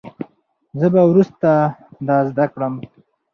[0.79, 1.49] زه به وروسته
[2.07, 2.73] دا زده کړم.